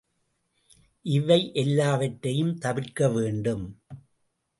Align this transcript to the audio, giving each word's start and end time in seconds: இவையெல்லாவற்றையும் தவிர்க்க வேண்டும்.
இவையெல்லாவற்றையும் 1.05 2.53
தவிர்க்க 2.57 3.09
வேண்டும். 3.09 3.65